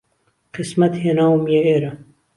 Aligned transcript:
قیسمەت 0.55 0.93
هێناومیه 1.03 1.59
ئیره 1.67 1.91